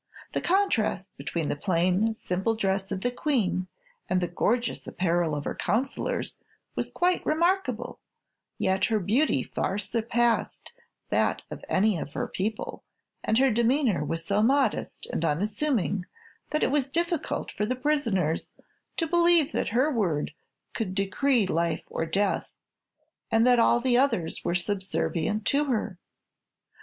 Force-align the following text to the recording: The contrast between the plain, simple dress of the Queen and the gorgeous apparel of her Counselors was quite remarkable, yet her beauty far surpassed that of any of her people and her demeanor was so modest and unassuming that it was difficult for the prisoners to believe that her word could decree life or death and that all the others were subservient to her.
The 0.33 0.41
contrast 0.41 1.15
between 1.15 1.49
the 1.49 1.55
plain, 1.55 2.15
simple 2.15 2.55
dress 2.55 2.91
of 2.91 3.01
the 3.01 3.11
Queen 3.11 3.67
and 4.09 4.19
the 4.19 4.27
gorgeous 4.27 4.87
apparel 4.87 5.35
of 5.35 5.45
her 5.45 5.53
Counselors 5.53 6.39
was 6.75 6.89
quite 6.89 7.23
remarkable, 7.23 7.99
yet 8.57 8.85
her 8.85 8.99
beauty 8.99 9.43
far 9.43 9.77
surpassed 9.77 10.73
that 11.11 11.43
of 11.51 11.63
any 11.69 11.99
of 11.99 12.13
her 12.13 12.27
people 12.27 12.83
and 13.23 13.37
her 13.37 13.51
demeanor 13.51 14.03
was 14.03 14.25
so 14.25 14.41
modest 14.41 15.05
and 15.13 15.23
unassuming 15.23 16.07
that 16.49 16.63
it 16.63 16.71
was 16.71 16.89
difficult 16.89 17.51
for 17.51 17.67
the 17.67 17.75
prisoners 17.75 18.55
to 18.97 19.05
believe 19.05 19.51
that 19.51 19.69
her 19.69 19.91
word 19.91 20.33
could 20.73 20.95
decree 20.95 21.45
life 21.45 21.83
or 21.91 22.07
death 22.07 22.55
and 23.29 23.45
that 23.45 23.59
all 23.59 23.79
the 23.79 23.99
others 23.99 24.43
were 24.43 24.55
subservient 24.55 25.45
to 25.45 25.65
her. 25.65 25.99